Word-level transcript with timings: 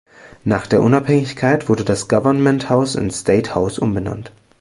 Nach 0.43 0.65
der 0.65 0.81
Unabhängigkeit 0.81 1.69
wurde 1.69 1.85
das 1.85 2.07
Government 2.07 2.71
House 2.71 2.95
in 2.95 3.11
State 3.11 3.53
House 3.53 3.77
umbenannt. 3.77 4.31